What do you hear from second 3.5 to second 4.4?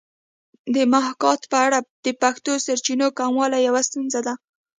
یوه ستونزه ده